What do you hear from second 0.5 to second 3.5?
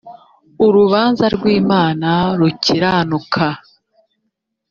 urubanza rw imana rukiranuka